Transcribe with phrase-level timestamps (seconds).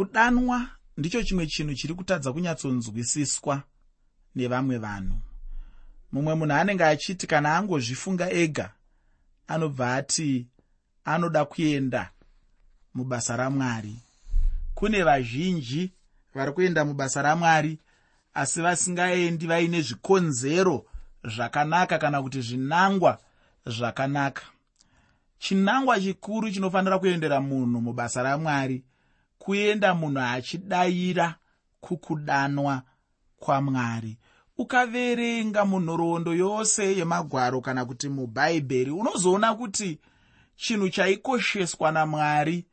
[0.00, 3.62] kudanwa ndicho chimwe chinhu chiri kutadza kunyatsonzwisiswa
[4.34, 5.16] nevamwe vanhu.
[6.12, 8.72] Mumwe munhu anenge achiti kana angozvifunga ega
[9.48, 10.46] anobva ati
[11.04, 12.10] anoda kuenda
[12.94, 13.96] mubasa ramwari.
[14.74, 15.92] Kune vazhinji
[16.34, 17.78] vari kuenda mubasa ramwari
[18.34, 20.86] asi vasingaendi vaine zvikonzero
[21.24, 23.18] zvakanaka kana kuti zvinangwa
[23.66, 24.42] zvakanaka.
[25.38, 28.84] Chinangwa chikuru chinofanira kuendera munhu mubasa ramwari
[29.40, 31.34] kuenda munhu achidayira
[31.80, 32.82] kukudanwa
[33.38, 34.18] kwamwari.
[34.58, 39.98] Ukaverenga munhoroondo yose yemagwaro kana kuti mubhaibheri unozoona kuti
[40.56, 42.64] chinhu chaikosheswa namwari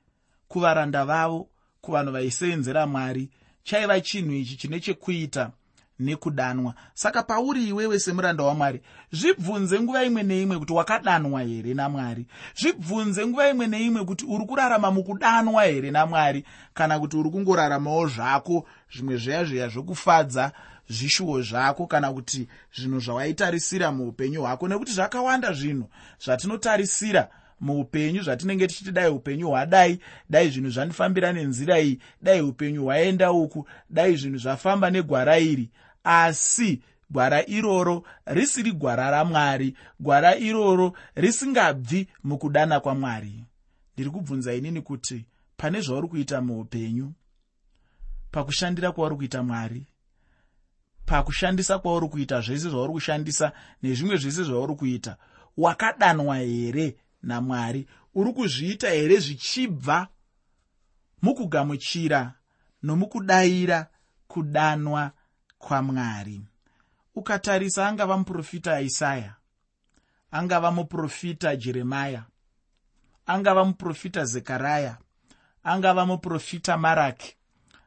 [0.48, 1.50] kuvaranda vavo
[1.82, 3.30] kuvanhu vaisenzera mwari.
[3.64, 5.52] Chaiva chinhu ichi chine chekuita
[6.00, 6.74] nekudanwa.
[6.94, 12.26] Saka pauri iwewe semuranda wamwari zvibvunze nguva imwe neimwe kuti wakadanwa here namwari?
[12.56, 16.44] Zvibvunze nguva imwe neimwe kuti uri kurarama mukudanwa here namwari?
[16.74, 18.66] Kana kuti uri kungoraramawo zvako
[18.96, 20.52] zvimwe zveya zveya zvokufadza
[20.90, 24.68] zvishuwo zvako kana kuti zvinhu zvawaitarisira muupenyu hwako.
[24.68, 25.90] Nekuti zvakawanda zvinhu
[26.24, 27.28] zvatinotarisira
[27.60, 33.68] muupenyu zvatinenge tichiti dai upenyu hwadai dai zvinhu zvandifambira nenzira iyi dai upenyu hwaenda uku
[33.90, 35.70] dai zvinhu zvafamba negwara iri
[36.08, 43.44] asi gwara iroro risiri gwara ramwari gwara iroro risingabvi mukudana kwamwari.
[43.94, 45.26] Ndiri kubvunza inini kuti
[45.58, 47.14] pane zvauri kuita muupenyu?
[48.32, 49.86] Pakushandira kwauri kuita mwari?
[51.06, 53.52] Pakushandisa kwauri kuita zvese zvauri kushandisa
[53.84, 55.18] nezvimwe zvese zvauri kuita
[55.58, 57.88] wakadanwa here namwari?
[58.16, 60.08] Uri kuzviita here zvichibva
[61.22, 62.34] mukugamuchira
[62.84, 63.88] nomukudayira
[64.28, 65.12] kudanwa
[65.58, 66.42] kwamwari.
[67.16, 69.36] Ukatarisa angava muprofita isaya
[70.32, 72.24] angava muprofita jeremaya
[73.26, 74.98] angava muprofita zekaraya
[75.64, 77.36] angava muprofita maraki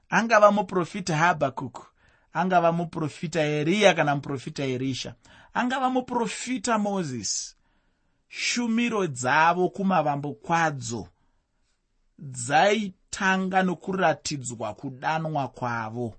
[0.09, 1.87] angava muprofita habhakuku
[2.33, 5.15] angava muprofita eriya kana muprofita erisha
[5.55, 7.57] angava muprofita mozisi
[8.29, 11.09] shumiro dzavo kumavambo kwadzo
[12.19, 16.15] dzaitanga nokuratidzwa kudanwa kwavo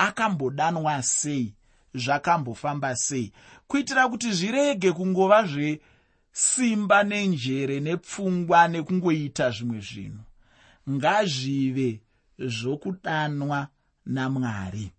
[0.00, 1.54] akambodanwa sei
[1.94, 3.32] zvakambofamba sei.
[3.68, 10.24] Kuitira kuti zvirege kungova zvesimba nenjere nepfungwa nekungoita zvimwe zvinhu.
[10.90, 12.00] Ngazvive
[12.38, 13.68] zvokudanwa
[14.06, 14.92] namwari.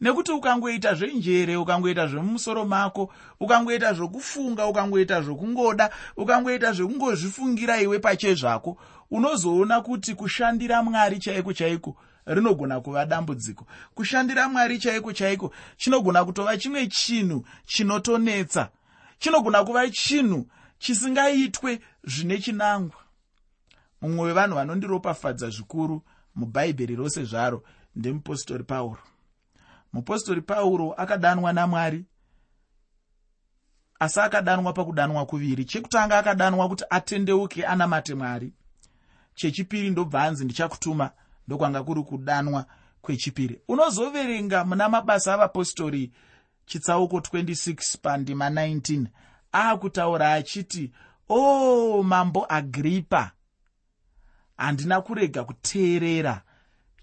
[0.00, 8.76] Nekuti ukangoita zvenjere ukangoita zvemumusoro mako ukangoita zvokufunga ukangoita zvokungoda ukangoita zvekungozvifungira iwe pachezvako
[9.10, 11.96] unozoona kuti kushandira mwari chaiko chaiko
[12.26, 13.66] rinogona kuva dambudziko.
[13.94, 18.68] Kushandira mwari chaiko chaiko chinogona kutova chimwe chinhu chinotonetsa
[19.18, 20.46] chinogona kuva chinhu
[20.78, 23.00] chisingaitwe zvine chinangwa.
[24.00, 26.02] Mumwe wevanhu vanondiropafadza zvikuru
[26.34, 27.62] mubhaibheri rose zvaro
[27.96, 29.02] ndemupostori pauro.
[29.92, 32.04] Mupostori pauro akadanwa namwari
[34.00, 35.64] asi akadanwa pakudanwa kuviri.
[35.64, 38.52] Chekutanga akadanwa kuti atendeuke anamate mwari.
[39.34, 41.10] Chechipiri ndobva anzi ndichakutuma
[41.46, 42.66] ndokwanga kuri kudanwa
[43.02, 43.60] kwechipiri.
[43.68, 46.12] Unozoverenga muna mabasa avapostori
[46.66, 49.06] chitsauko 26 pandima 19
[49.54, 50.92] aakutaura achiti
[51.28, 51.38] o
[51.98, 53.32] oh, mambo agripa
[54.56, 56.42] handina kurega kuteerera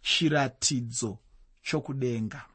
[0.01, 1.17] chiratidzo
[1.63, 2.45] chokudenga.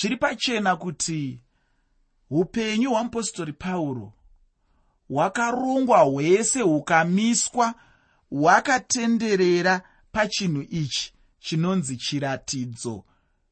[0.00, 1.40] Zviri pachena kuti
[2.30, 4.12] upenyu hwamupostori pauro
[5.08, 7.74] hwakarongwa hwese hukamiswa
[8.32, 9.82] hwakatenderera
[10.12, 13.04] pachinhu ichi chinonzi chiratidzo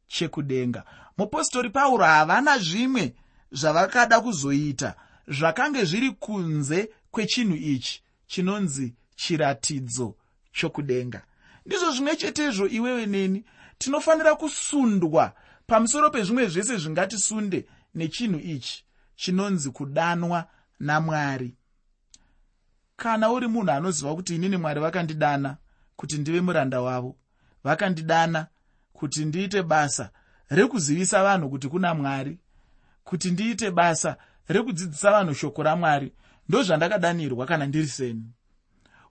[0.06, 0.84] chekudenga.
[1.18, 3.14] Mupostori pauro havana zvimwe
[3.52, 4.94] zvavakada kuzoita
[5.28, 10.16] zvakange zviri kunze kwechinhu ichi chinonzi chiratidzo
[10.52, 11.22] chokudenga.
[11.66, 13.44] Ndizvo zvimwe chetezvo iwewe neni
[13.78, 15.34] tinofanira kusundwa
[15.66, 18.84] pamusoro pezvimwe zvese zvingatisunde nechinhu ichi
[19.16, 20.48] chinonzi kudanwa
[20.80, 21.54] namwari
[23.00, 25.56] kana uri munhu anoziva kuti inini mwari vakandidana
[25.96, 27.16] kuti ndive muranda wavo
[27.64, 28.46] vakandidana
[28.92, 30.10] kuti ndiite basa
[30.48, 32.38] rekuzivisa vanhu kuti kuna mwari
[33.04, 34.16] kuti ndiite basa
[34.48, 36.12] rekudzidzisa vanhu shoko ramwari
[36.48, 38.24] ndozvandakadanirwa kana ndiri seni.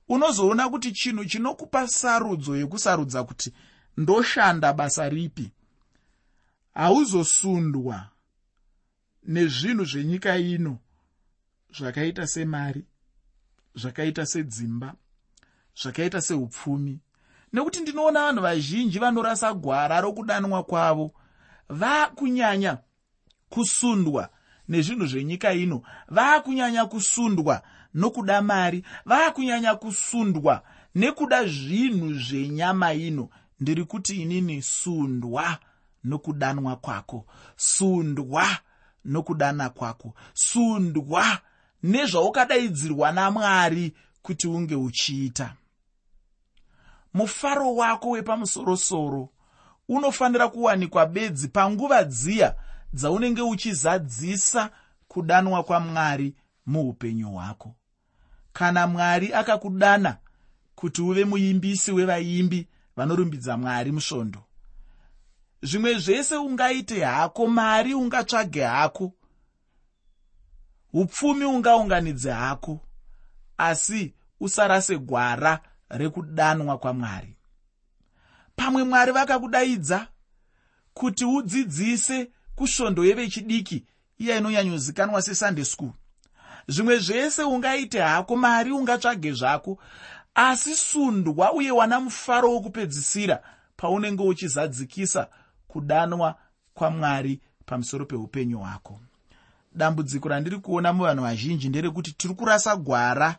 [0.08, 3.54] Unozoona kuti chinhu chinokupa sarudzo yekusarudza kuti
[3.98, 5.52] ndoshanda basa ripi?
[6.74, 8.10] Hauzosundwa
[9.24, 10.78] nezvinhu zvenyika ino
[11.78, 12.86] zvakaita semari
[13.82, 14.94] zvakaita sedzimba
[15.82, 17.00] zvakaita seupfumi.
[17.54, 21.12] Nekuti ndinoona vanhu vazhinji vanorasa gwara rokudanwa kwavo
[21.70, 22.78] vakunyanya
[23.50, 24.30] kusundwa
[24.68, 27.62] nezvinhu zvenyika ino vakunyanya kusundwa
[27.94, 30.64] nokuda mari vaakunyanya kusundwa
[30.96, 33.30] nekuda zvinhu zvenyama ino.
[33.60, 35.58] Ndiri kuti inini sundwa
[36.04, 38.48] nokudanwa kwako sundwa
[39.06, 41.40] nokudana kwako sundwa
[41.84, 45.56] nezvaukadaidzirwa namwari kuti unge uchiita.
[47.14, 49.30] Mufaro wako wepamusorosoro
[49.90, 52.56] unofanira kuwanikwa bedzi panguva dziya
[52.94, 54.70] dzaunenge uchizadzisa
[55.08, 56.36] kudanwa kwamwari
[56.66, 57.76] muupenyu hwako.
[58.54, 60.18] Kana mwari akakudana
[60.76, 64.44] kuti uve muimbisi wevaimbi vanorumbidza mwari musvondo
[65.62, 69.14] zvimwe zvese ungaite hako mari ungatsvage hako
[70.94, 72.80] upfumi ungaunganidze hako
[73.58, 75.60] asi usarase gwara
[75.90, 77.36] rekudanwa kwamwari.
[78.56, 80.08] Pamwe mwari vakakudaidza
[80.94, 83.86] kuti udzidzise kusvondo yevechidiki
[84.18, 85.92] iya inonyanyozikanwa sesunday school.
[86.68, 89.80] Zvimwe zvese ungaite hako mari ungatsvage zvako
[90.36, 93.44] asi sundwa uye wana mufaro wokupedzisira
[93.78, 95.28] paunenge uchizadzikisa
[95.68, 96.36] kudanwa
[96.74, 99.02] kwamwari pamusoro peupenyu hwako
[99.76, 103.36] dambudziko randiri kuona muvanhu vazhinji nderekuti tiri kurasa gwara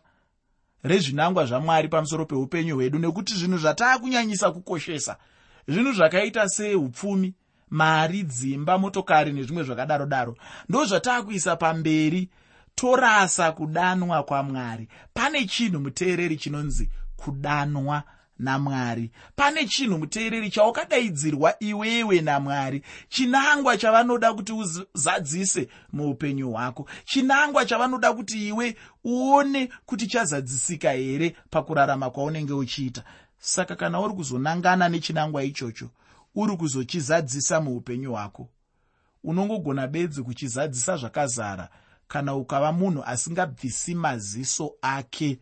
[0.82, 5.16] rezvinangwa zvamwari pamusoro peupenyu hwedu nekuti zvinhu zvataakunyanyisa kukoshesa.
[5.68, 7.34] Zvinhu zvakaita seupfumi
[7.70, 10.36] mari dzimba motokari nezvimwe zvakadaro daro
[10.68, 12.28] ndo zvataakuisa pamberi.
[12.74, 14.88] Torasa kudanwa kwamwari.
[15.14, 18.02] Pane chinhu muteereri chinonzi kudanwa
[18.40, 19.10] namwari.
[19.36, 22.82] Pane chinhu muteereri chaukadaidzirwa iwewe namwari.
[23.08, 26.88] Chinangwa chavanoda kuti uzadzise muupenyu hwako.
[27.04, 33.04] Chinangwa chavanoda kuti iwe uone kuti chazadzisika here pakurarama kwaunenge uchiita.
[33.38, 35.90] Saka kana uri kuzonangana nechinangwa ichocho
[36.34, 38.48] uri kuzochizadzisa muupenyu hwako.
[39.24, 41.68] Unongogona bedzi kuchizadzisa zvakazara
[42.08, 45.38] kana ukava munhu asingabvisi maziso ake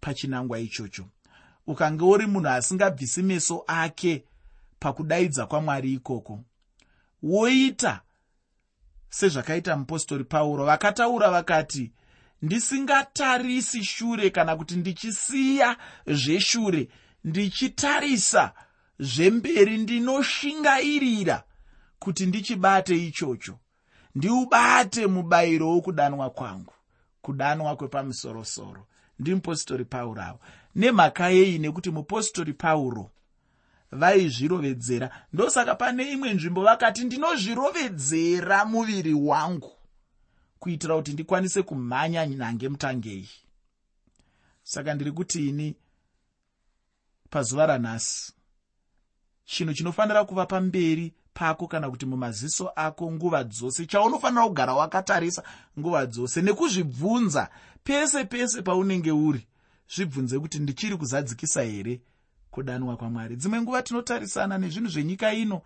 [0.00, 1.04] pachinangwa ichocho
[1.68, 4.24] ukange uri munhu asingabvisi meso ake
[4.80, 6.40] pakudaidza kwamwari ikoko.
[7.22, 8.00] Woita
[9.08, 10.64] sezvakaita mupostori pauro.
[10.64, 11.92] Vakataura vakati
[12.42, 15.76] ndisingatarisi shure kana kuti ndichisiya
[16.06, 16.88] zveshure.
[17.24, 18.52] Ndichitarisa
[18.98, 21.42] zvemberi ndinoshingairira
[21.98, 23.58] kuti ndichibate ichocho.
[24.14, 26.72] Ndiubate mubayiro wokudanwa kwangu
[27.22, 28.86] kudanwa kwepamusorosoro.
[29.18, 30.40] Ndimupostori pauro avo
[30.78, 33.10] nemhaka yei nekuti mupostori pauro
[33.90, 35.10] vaizvirovedzera.
[35.32, 39.72] Ndosaka pane imwe nzvimbo vakati ndinozvirovedzera muviri wangu
[40.58, 43.28] kuitira kuti ndikwanise kumhanya nhange mutangei
[44.62, 45.74] saka ndiri kuti ini
[47.30, 48.32] pazuva ranhasi
[49.44, 55.42] chinhu chinofanira kuva pamberi pako kana kuti mumaziso ako nguva dzose chaunofanira kugara wakatarisa
[55.78, 57.48] nguva dzose nekuzvibvunza
[57.84, 59.46] pese pese paunenge uri
[59.94, 62.00] zvibvunze kuti ndichiri kuzadzikisa here
[62.50, 63.36] kudanwa kwamwari.
[63.36, 65.62] Dzimwe nguva tinotarisana nezvinhu zvenyika ino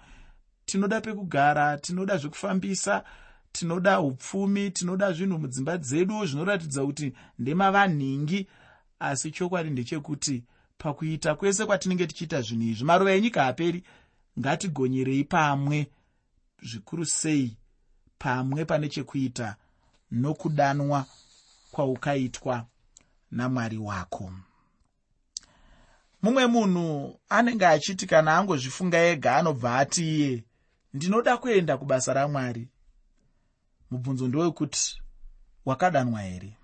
[0.65, 3.05] tinoda pekugara tinoda zvekufambisa
[3.53, 8.49] tinoda upfumi tinoda zvinhu mudzimba dzedu zvinoratidza kuti ndemavanhingi
[8.99, 10.45] asi chokwadi ndechekuti
[10.79, 13.83] pakuita kwese kwatinenge tichiita zvinhu izvi maruva enyika haperi
[14.39, 15.87] ngatigonyerei pamwe
[16.63, 17.57] zvikuru sei
[18.19, 19.57] pamwe pane chekuita
[20.11, 21.07] nokudanwa
[21.71, 22.67] kwaukaitwa
[23.33, 24.33] namwari wako.
[26.23, 30.45] Mumwe munhu anenge achiti kana angozvifunga ega anobva ati iye
[30.95, 32.69] ndinoda kuenda kubasa ramwari.
[33.91, 35.03] Mubvunzo ndewekuti
[35.65, 36.57] wakadanwa here?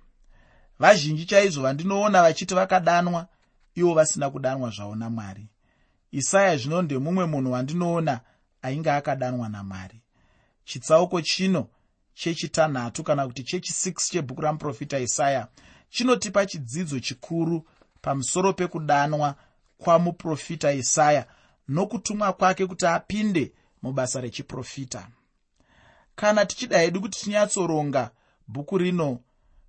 [0.78, 3.26] Vazhinji chaizvo vandinoona vachiti vakadanwa
[3.75, 5.46] ivo vasina kudanwa zvavo namwari.
[6.10, 8.20] Isaya zvino ndemumwe munhu wandinoona
[8.62, 10.00] ainge akadanwa namwari.
[10.64, 11.68] Chitsauko chino
[12.14, 15.48] chechitanhatu kana kuti chechi6 chebhuku ramuprofita isaya
[15.90, 17.66] chinotipa chidzidzo chikuru
[18.00, 19.35] pamusoro pekudanwa
[19.78, 21.26] kwamuprofita isaya
[21.68, 23.52] nokutumwa kwake kuti apinde
[23.83, 25.09] mubasa rechiprofita.
[26.16, 28.11] Kana tichida hedu kuti tinyatsoronga
[28.49, 29.21] bhuku rino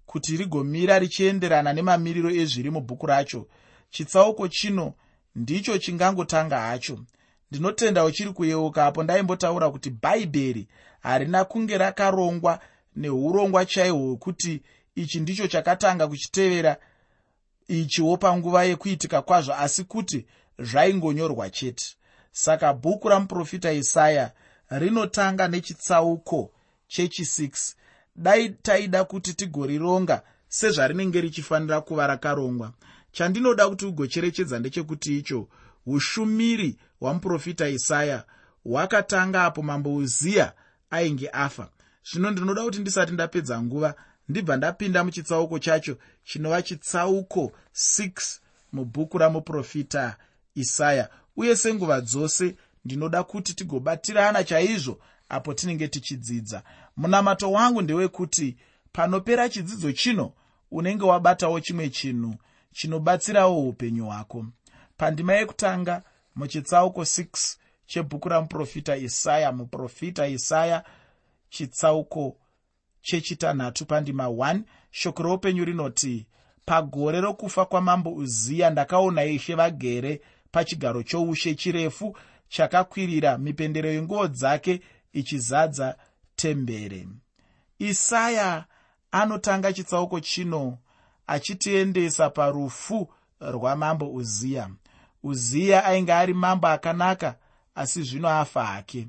[0.05, 3.47] kuti rigomira richienderana nemamiriro ezviri mubhuku racho
[3.89, 4.93] chitsauko chino
[5.35, 6.99] ndicho chingangotanga hacho.
[7.51, 10.67] Ndinotenda uchiri kuyeuka apo ndaimbotaura kuti bhaibheri
[10.99, 12.59] harina kunge rakarongwa
[12.95, 14.61] neurongwa chaihwo hwekuti
[15.01, 16.77] ichi ndicho chakatanga kuchitevera
[17.67, 20.25] ichiwo panguva yekuitika kwazvo asi kuti
[20.59, 21.85] zvaingonyorwa chete.
[22.31, 24.31] Saka bhuku ramuprofita isaya
[24.69, 26.51] rinotanga nechitsauko
[26.89, 27.73] chechi6
[28.15, 32.73] dai taida kuti tigorironga sezvarinenge richifanira kuva rakarongwa.
[33.11, 35.47] Chandinoda kuti ugocherechedza ndechekuti icho
[35.85, 38.23] ushumiri hwamuprofita isaya
[38.63, 40.53] hwakatanga apo mambo uziya
[40.89, 41.69] ainge afa.
[42.11, 43.95] Zvino ndinoda kuti ndisati ndapedza nguva
[44.29, 48.39] ndibva ndapinda muchitsauko chacho chinova chitsauko 6
[48.73, 50.17] mubhuku ramuprofita
[50.55, 51.09] isaya.
[51.37, 52.55] Uye senguva dzose
[52.85, 56.63] ndinoda kuti tigobatirana chaizvo apo tinenge tichidzidza.
[56.97, 58.57] Munamato wangu ndewekuti
[58.91, 60.33] panopera chidzidzo chino
[60.71, 62.35] unenge wabatawo chimwe chinhu
[62.71, 64.45] chinobatsirawo upenyu hwako.
[64.97, 66.03] Pandima yekutanga
[66.35, 67.55] muchitsauko 6
[67.85, 70.83] chebhuku ramuprofita isaya muprofita isaya
[71.49, 72.37] chitsauko
[73.01, 76.27] chechitanhatu pandima 1 shoko roupenyu rinoti
[76.65, 82.17] pagore rokufa kwamambo uziya ndakaona ishe vagere pachigaro choushe chirefu
[82.49, 84.81] chakakwirira mipendero yenguo dzake
[85.13, 85.95] ichizadza
[86.35, 87.07] tembere.
[87.79, 88.65] Isaya
[89.11, 90.77] anotanga chitsauko chino
[91.27, 94.69] achitiendesa parufu rwamambo uziya.
[95.23, 97.35] Uziya ainge ari mambo akanaka
[97.75, 99.07] asi zvino afa hake.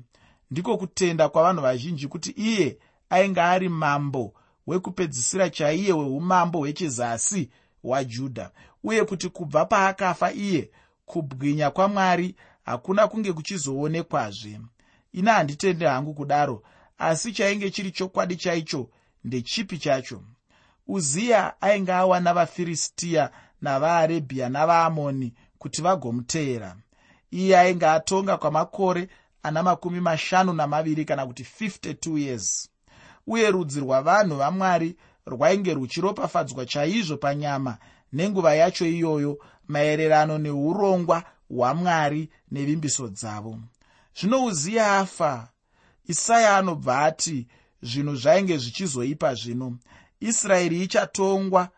[0.51, 2.77] Ndiko kutenda kwavanhu vazhinji kuti iye
[3.11, 4.33] ainge ari mambo
[4.67, 7.49] wekupedzisira chaiye hweumambo hwechizasi
[7.83, 8.51] hwajudha.
[8.83, 10.71] Uye kuti kubva paakafa iye
[11.05, 14.59] kubwinya kwamwari hakuna kunge kuchizoonekwazve
[15.13, 16.63] ina handitende hangu kudaro
[16.97, 18.89] asi chainge chiri chokwadi chaicho
[19.23, 20.23] ndechipi chacho.
[20.87, 26.75] Uziya ainge awana vafiristiya navaarebhiya navaamoni kuti vagomuteera
[27.31, 29.07] iye ainge atonga kwamakore
[29.43, 32.69] ana makumi mashanu namaviri kana kuti 52 years
[33.27, 37.77] uye rudzi rwavanhu vamwari rwainge ruchiropafadzwa chaizvo panyama
[38.13, 39.37] nenguva yacho iyoyo
[39.67, 43.59] maererano neurongwa hwamwari nevimbiso dzavo.
[44.19, 45.47] Zvino uziya afa.
[46.07, 47.47] Isaya anobva ati
[47.81, 49.77] zvinhu zvainge zvichizoipa zvino.
[50.19, 51.69] Israeri ichatongwa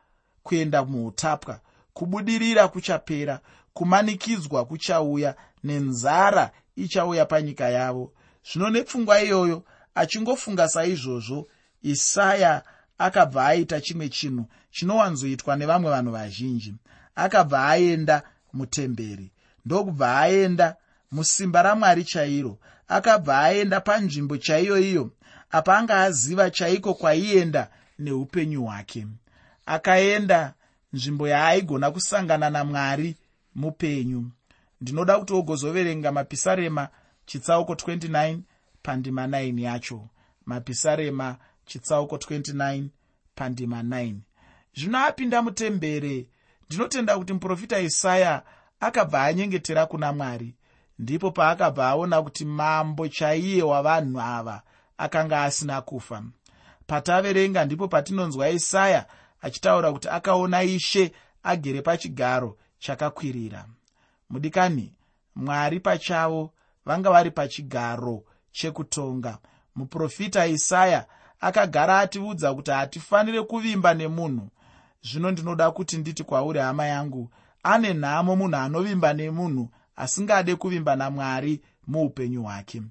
[0.44, 1.60] kuenda muutapwa
[1.94, 3.40] kubudirira kuchapera
[3.74, 8.14] kumanikidzwa kuchauya nenzara ichauya panyika yavo.
[8.52, 9.64] Zvino nepfungwa iyoyo
[9.96, 11.48] achingofunga saizvozvo
[11.82, 12.64] isaya
[12.98, 16.76] akabva aita chimwe chinhu chinowanzoitwa nevamwe vanhu vazhinji.
[17.16, 18.24] Akabva aenda
[18.54, 19.32] mutemberi.
[19.66, 20.76] Ndokubva aenda
[21.12, 22.58] musimba ramwari chairo.
[22.88, 25.12] Akabva aenda panzvimbo chaiyo iyo
[25.52, 27.70] apa anga aziva chaiko kwaienda
[28.00, 29.08] neupenyu hwake.
[29.66, 30.54] Akaenda
[30.94, 33.16] nzvimbo yaaigona kusangana namwari
[33.56, 34.32] mupenyu.
[34.82, 36.88] Ndinoda kuti ogozoverenga mapisarema
[37.26, 38.38] chitsauko 29
[38.84, 40.08] pandima 9 yacho.
[40.46, 42.86] Mapisarema chitsauko 29
[43.36, 44.16] pandima 9
[44.76, 46.28] zvino apinda mutembere.
[46.70, 48.44] Ndinotenda kuti muprofita isaya
[48.80, 50.56] akabva anyengetera kuna mwari.
[51.00, 54.62] Ndipo paakabva aona kuti mambo chaiye wavanhu ava
[54.98, 56.24] akanga asina kufa.
[56.88, 59.06] Pataverenga ndipo patinonzwa isaya
[59.42, 61.12] achitaura kuti akaona ishe
[61.44, 63.66] agere pachigaro chakakwirira.
[64.30, 64.94] Mudikani
[65.36, 66.54] mwari pachavo
[66.86, 69.38] vanga vari pachigaro chekutonga.
[69.76, 71.06] Muprofita isaya
[71.40, 74.50] akagara atiudza kuti hatifaniri kuvimba nemunhu.
[75.02, 77.30] Zvino ndinoda kuti nditi kwauri hama yangu
[77.64, 82.82] ane nhamo munhu anovimba nemunhu asingade kuvimba namwari muupenyu hwake.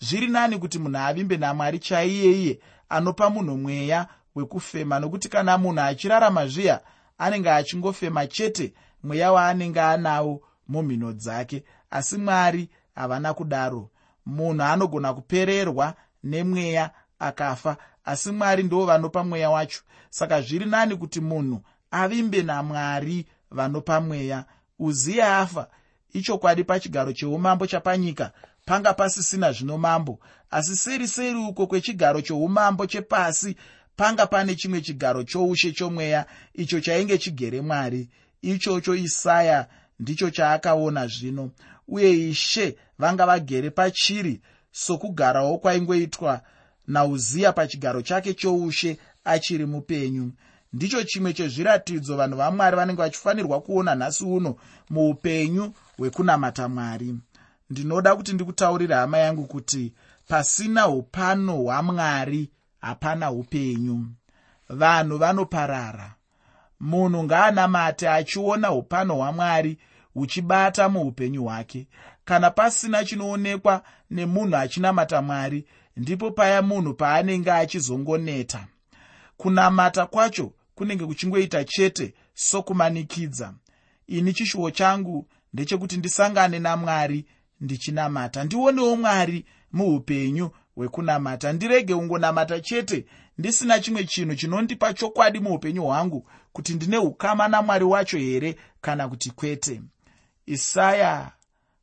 [0.00, 5.80] Zviri nani kuti munhu avimbe namwari chaiye iye anopa munhu mweya wekufema nokuti kana munhu
[5.80, 6.80] achirarama zviya
[7.18, 13.90] anenge achingofema chete mweya waanenge anawo mumhino dzake asi mwari havana kudaro
[14.26, 19.82] munhu anogona kupererwa nemweya akafa asi mwari ndo vanopa mweya wacho.
[20.10, 24.44] Saka zviri nani kuti munhu avimbe namwari vanopa mweya.
[24.78, 25.68] Uziya afa.
[26.12, 28.32] Ichokwadi pachigaro cheumambo chapanyika
[28.64, 30.18] panga pasisina zvino mambo.
[30.50, 33.56] Asi seri seri uko kwechigaro choumambo chepasi
[33.96, 38.08] panga pane chimwe chigaro choushe chomweya icho chainge chigere mwari.
[38.42, 39.66] Ichocho isaya
[40.00, 41.50] ndicho chaakaona zvino.
[41.88, 44.40] Uye ishe vanga vagere pachiri
[44.72, 46.40] sokugarawo kwaingoitwa
[46.86, 50.32] nauziya pachigaro chake choushe achiri mupenyu.
[50.72, 54.56] Ndicho chimwe chezviratidzo vanhu vamwari vanenge vachifanirwa kuona nhasi uno
[54.90, 57.14] muupenyu hwekunamata mwari.
[57.70, 59.92] Ndinoda kuti ndikutaurira hama yangu kuti
[60.28, 64.06] pasina upano hwamwari hapana upenyu.
[64.68, 66.14] Vanhu vanoparara.
[66.80, 69.78] Munhu ngaanamate achiona upano hwamwari
[70.14, 71.86] huchibata muupenyu hwake
[72.24, 78.66] kana pasina chinoonekwa nemunhu achinamata mwari ndipo paya munhu paanenge achizongoneta.
[79.36, 83.54] Kunamata kwacho kunenge kuchingoita chete sokumanikidza.
[84.06, 87.26] Ini chishuwo changu ndechekuti ndisangane namwari
[87.60, 88.44] ndichinamata.
[88.44, 93.06] Ndionewo mwari muupenyu hwekunamata ndirege ungonamata chete.
[93.38, 99.30] Ndisina chimwe chinhu chinondipa chokwadi muupenyu hwangu kuti ndine ukama namwari wacho here kana kuti
[99.30, 99.82] kwete.
[100.46, 101.30] Isaya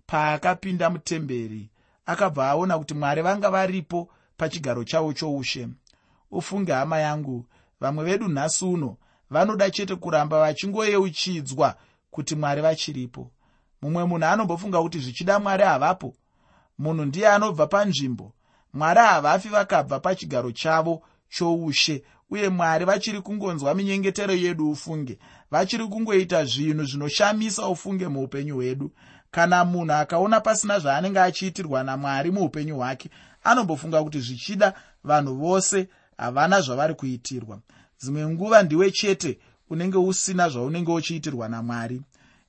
[0.10, 1.70] paakapinda mutemberi
[2.06, 5.68] akabva aona kuti mwari vanga varipo pachigaro chavo choushe.
[6.32, 7.46] Ufunge hama yangu
[7.82, 8.98] vamwe vedu nhasi uno
[9.30, 11.76] vanoda chete kuramba vachingoyeuchidzwa
[12.12, 13.32] kuti mwari vachiripo.
[13.82, 16.14] Mumwe munhu anombofunga kuti zvichida mwari havapo?
[16.78, 18.34] Munhu ndiye anobva panzvimbo.
[18.74, 25.20] Mwari havafi vakabva pachigaro chavo choushe uye mwari vachiri kungonzwa minyengetero yedu ufunge.
[25.52, 28.92] Vachiri kungoita zvinhu zvinoshamisa ufunge muupenyu hwedu
[29.32, 33.10] kana munhu akaona pasina zvaanenge achiitirwa namwari muupenyu hwake
[33.44, 37.60] anombofunga kuti zvichida vanhu vose havana zvavari kuitirwa.
[38.02, 42.02] Dzimwe nguva ndiwe chete unenge usina zvaunenge uchiitirwa namwari.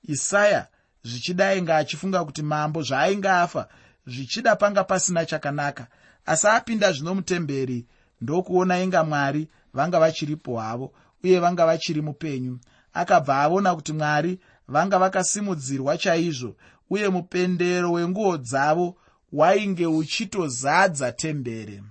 [0.02, 0.66] Isaya
[1.04, 3.68] zvichida ainge achifunga kuti mambo zvaainge afa
[4.06, 5.86] zvichida panga pasina chakanaka.
[6.26, 7.86] Asi apinda zvino mutemberi
[8.20, 10.92] ndokuona inga mwari vanga vachiripo havo
[11.24, 12.58] uye vanga vachiri mupenyu.
[12.92, 14.38] Akabva aona kuti mwari
[14.70, 16.56] vanga vakasimudzirwa chaizvo
[16.90, 18.96] uye mupendero wenguo dzavo
[19.32, 21.82] wainge uchitozadza tembere.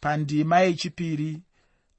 [0.00, 1.42] Pandima yechipiri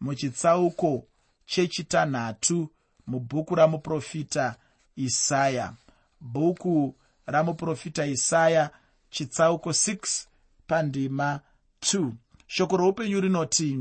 [0.01, 1.07] muchitsauko
[1.45, 2.69] chechitanhatu
[3.07, 4.55] mubhuku ramuprofita
[4.95, 5.73] isaya.
[6.21, 8.69] Bhuku ramuprofita isaya
[9.09, 10.25] chitsauko 6
[10.67, 11.39] pandima
[11.81, 12.11] 2
[12.47, 13.79] shoko roupenyu rinoti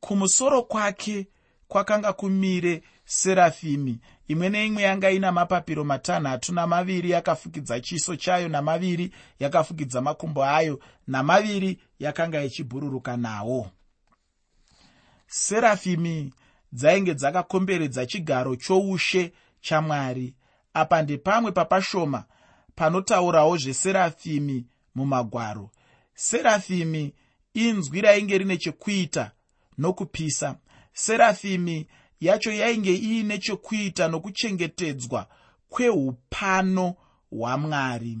[0.00, 1.26] kumusoro kwake
[1.68, 3.98] kwakanga kumire serafimi.
[4.28, 11.78] Imwe neimwe yanga ina mapapiro matanhatu namaviri yakafukidza chiso chayo namaviri yakafukidza makumbo ayo namaviri
[11.98, 13.70] yakanga ichibhururuka nawo.
[15.26, 16.32] Serafimi
[16.72, 20.34] dzainge dzakakomberedza chigaro choushe chamwari
[20.74, 22.24] apa ndepamwe papashoma
[22.74, 25.70] panotaurawo zveserafimi mumagwaro.
[26.14, 27.14] Serafimi
[27.54, 29.30] inzwi rainge rine chekuita
[29.78, 30.56] nokupisa
[30.96, 31.86] serafimi
[32.20, 35.28] yacho yainge iine chokuita nokuchengetedzwa
[35.68, 36.94] kweupano
[37.30, 38.18] hwamwari.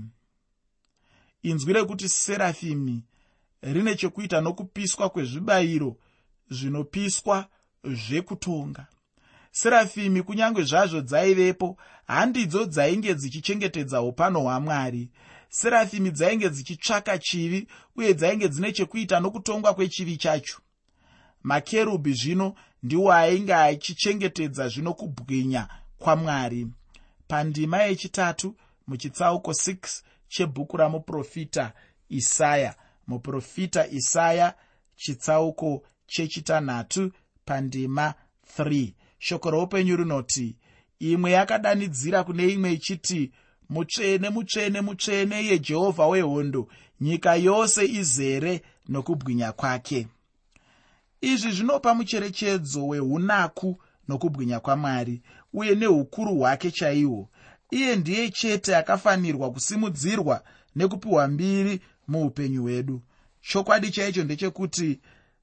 [1.42, 3.04] Inzwi rekuti serafimi
[3.62, 5.96] rine chekuita nokupiswa kwezvibayiro
[6.50, 7.48] zvinopiswa
[7.84, 8.86] zvekutonga.
[9.50, 15.10] Serafimi kunyange zvazvo dzaivepo handidzo dzainge dzichichengetedza upano hwamwari.
[15.48, 20.58] Serafimi dzainge dzichitsvaka chivi uye dzainge dzine chekuita nokutongwa kwechivi chacho
[21.46, 26.66] makerubhi zvino ndiwo ainge achichengetedza zvino kubwinya kwamwari.
[27.28, 28.54] Pandima yechitatu
[28.86, 31.72] muchitsauko 6 chebhuku ramuprofita
[32.08, 32.74] isaya.
[33.06, 34.54] Muprofita isaya
[34.96, 37.12] chitsauko chechitanhatu
[37.44, 38.14] pandima
[38.58, 40.56] 3 shoko roupenyu rinoti
[40.98, 43.32] imwe yakadanidzira kune imwe ichiti
[43.68, 46.68] mutsvene mutsvene mutsvene yejehovha wehondo
[47.00, 50.08] nyika yose izere nokubwinya kwake
[51.32, 53.70] izvi zvinopa mucherechedzo weunaku
[54.08, 57.28] nokubwinya kwamwari uye neukuru hwake chaihwo
[57.70, 60.42] iye ndiye chete akafanirwa kusimudzirwa
[60.76, 63.02] nekupiwa mbiri muupenyu hwedu.
[63.40, 65.00] Chokwadi chaicho ndechekuti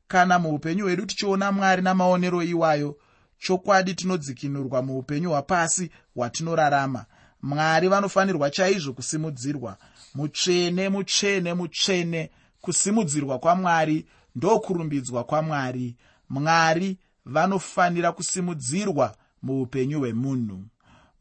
[0.07, 2.97] kana muupenyu hwedu tichiona mwari namaonero iwayo
[3.39, 7.05] chokwadi tinodzikinurwa muupenyu hwapasi hwatinorarama.
[7.41, 9.77] Mwari vanofanirwa chaizvo kusimudzirwa.
[10.15, 15.95] Mutsvene mutsvene mutsvene kusimudzirwa kwamwari ndokurumbidzwa kwamwari.
[16.29, 20.63] Mwari vanofanira kusimudzirwa muupenyu hwemunhu.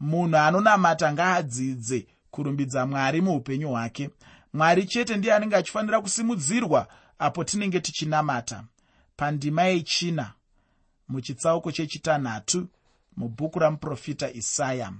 [0.00, 4.10] Munhu anonamata ngaadzidze kurumbidza mwari muupenyu hwake.
[4.52, 8.64] Mwari chete ndiye anenge achifanira kusimudzirwa apo tinenge tichinamata.
[9.16, 10.32] Pandima yechina
[11.08, 12.68] muchitsauko chechitanhatu
[13.16, 14.92] mubhuku ramuprofita isaya.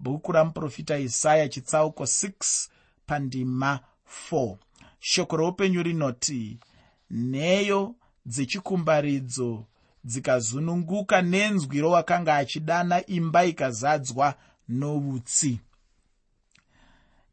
[0.00, 2.68] Bhuku ramuprofita isaya chitsauko 6
[3.06, 3.80] pandima
[4.30, 4.56] 4
[5.00, 6.58] shoko roupenyu rinoti
[7.10, 7.94] nheyo
[8.26, 9.66] dzechikumbaridzo
[10.04, 14.34] dzikazununguka nenzwi rowakanga achidana imba ikazadzwa
[14.68, 15.60] noutsi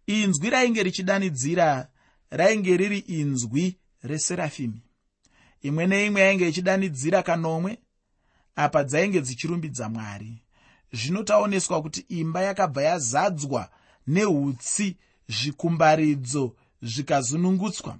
[0.07, 1.87] inzwi rainge richidanidzira
[2.29, 4.81] rainge riri inzwi reserafimi.
[5.61, 7.77] Imwe neimwe yainge ichidanidzira kanomwe
[8.55, 10.41] apa dzainge dzichirumbidza mwari.
[10.93, 13.69] Zvino taoneswa kuti imba yakabva yazadzwa
[14.07, 17.97] neutsi zvikumbaridzo zvikazunungutswa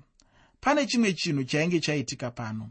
[0.66, 2.70] pane chimwe chinhu chainge chaitika pano.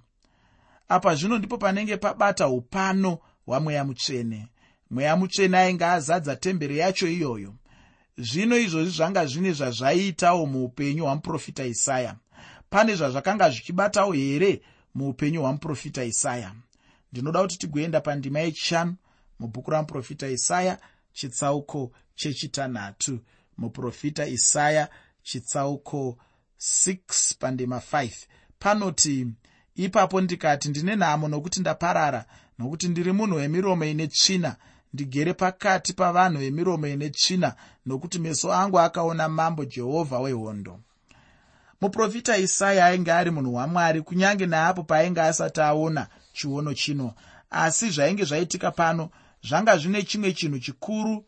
[0.88, 4.48] Apa zvino ndipo panenge pabata upano hwamweya mutsvene.
[4.90, 7.54] Mweya mutsvene ainge azadza temberi yacho iyoyo.
[8.18, 12.16] Zvino izvozvi zvanga zvine zvazvaiitawo muupenyu hwamuprofita isaya.
[12.70, 14.62] Pane zvazvakanga zvichibatawo here
[14.94, 16.54] muupenyu hwamuprofita isaya?
[17.12, 18.94] Ndinoda kuti tigoenda pandima yechishanu
[19.38, 20.78] mubhuku ramuprofita isaya
[21.12, 23.20] chitsauko chechitanhatu.
[23.58, 24.88] Muprofita isaya
[25.22, 26.18] chitsauko
[26.60, 28.10] 6 pandima 5
[28.58, 29.26] panoti
[29.74, 32.24] ipapo ndikati ndine nhamo nokuti ndaparara
[32.58, 34.56] nokuti ndiri munhu wemiromo ine tsvina.
[34.92, 37.54] Ndigere pakati pavanhu vemiromo ine tsvina
[37.86, 40.80] nokuti meso angu akaona mambo jehovha wehondo.
[41.80, 47.14] Muprofita isaya ainge ari munhu wamwari kunyange neapo paainge asati aona chiono chino.
[47.50, 49.10] Asi zvainge zvaitika pano
[49.42, 51.24] zvanga zvine chimwe chinhu chikuru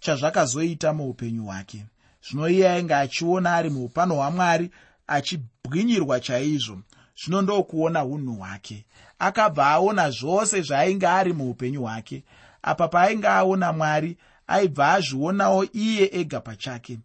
[0.00, 1.86] chazvakazoita muupenyu hwake
[2.30, 4.70] zvino iye ainge achiona ari muupano hwamwari
[5.06, 6.78] achibwinyirwa chaizvo.
[7.24, 8.86] Zvino ndokuona unhu hwake.
[9.18, 12.24] Akabva aona zvose zvaainge ari muupenyu hwake.
[12.62, 16.98] Apa paainge aona mwari aibva azvionawo iye ega pachake.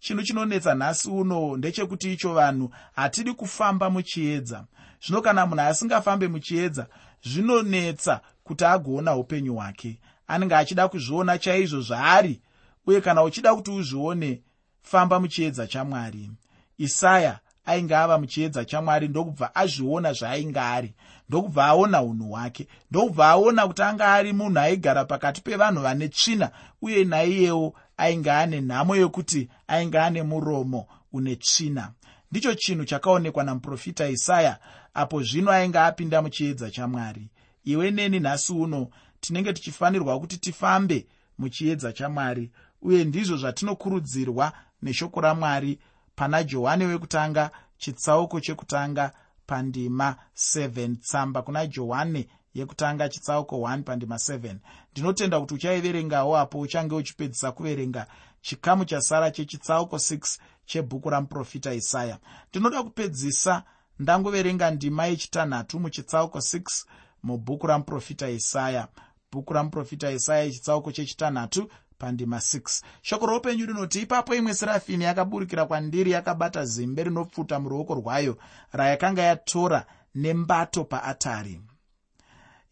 [0.00, 4.64] Chinhu chinonetsa nhasi uno ndechekuti icho vanhu hatidi kufamba muchiedza.
[5.06, 6.86] Zvino kana munhu asingafambe muchiedza
[7.22, 9.98] zvinonetsa kuti agoona upenyu hwake.
[10.26, 12.40] Anenge achida kuzviona chaizvo zvaari
[12.86, 14.42] uye kana uchida kuti uzvione
[14.90, 16.30] famba muchiedza chamwari.
[16.78, 20.94] Isaya ainge ava muchiedza chamwari ndokubva azviona zvaainge ari
[21.28, 26.50] ndokubva aona unhu hwake ndokubva aona kuti anga ari munhu aigara pakati pevanhu vane tsvina
[26.82, 31.92] uye naiyewo ainge ane nhamo yokuti ainge ane muromo une tsvina.
[32.30, 34.58] Ndicho chinhu chakaonekwa namuprofita isaya
[34.94, 37.28] apo zvino ainge apinda muchiedza chamwari.
[37.64, 38.88] Iwe neni nhasi uno
[39.20, 41.06] tinenge tichifanirwa kuti tifambe
[41.38, 42.50] muchiedza chamwari
[42.82, 45.78] uye ndizvo zvatinokurudzirwa neshoko ramwari
[46.14, 49.12] pana johani wekutanga chitsauko chekutanga
[49.46, 54.56] pandima 7 tsamba kuna johani yekutanga chitsauko 1 pandima 7
[54.92, 58.06] ndinotenda kuti uchaiverengawo apo uchange uchipedzisa kuverenga
[58.40, 62.18] chikamu chasara chechitsauko 6 chebhuku ramuprofita isaya.
[62.50, 63.62] Ndinoda kupedzisa
[63.98, 66.84] ndangoverenga ndima yechitanhatu muchitsauko 6
[67.22, 68.88] mubhuku ramuprofita isaya.
[69.32, 76.10] Bhuku ramuprofita isaya chitsauko chechitanhatu pandima 6 shoko roupenyu rinoti ipapo imwe serafini yakaburukira kwandiri
[76.10, 78.38] yakabata zimbe rinopfuta muruoko rwayo
[78.72, 81.60] rayakanga yatora nembato paatari.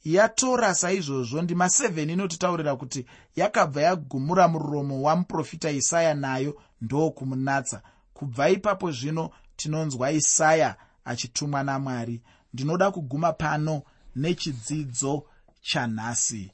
[0.04, 7.82] Yatora saizvozvo ndima 7 inotitaurira kuti yakabva yagumura muromo wamuprofita isaya nayo ndokumunatsa
[8.14, 12.22] kubva ipapo zvino tinonzwa isaya achitumwa namwari.
[12.54, 13.82] Ndinoda kuguma pano
[14.16, 15.24] nechidzidzo
[15.62, 16.52] chanhasi.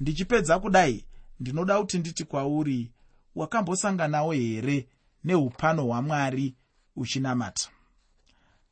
[0.00, 1.05] Ndichipedza kudai
[1.40, 2.92] ndinoda kuti nditi kwauri
[3.34, 4.88] wakambosanganawo here
[5.24, 6.54] neupano hwamwari
[6.96, 7.70] uchinamata?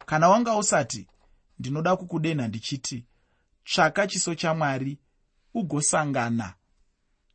[0.07, 1.07] Kana wanga usati
[1.59, 3.05] ndinoda kukudenha ndichiti
[3.65, 4.99] tsvaka chiso chamwari
[5.55, 6.55] ugosangana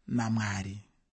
[0.08, 0.89] namwari